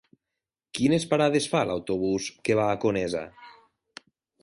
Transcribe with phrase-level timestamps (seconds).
[0.79, 3.25] Quines parades fa l'autobús que va a Conesa?